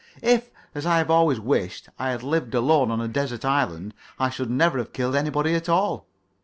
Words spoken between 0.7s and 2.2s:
as I have always wished, I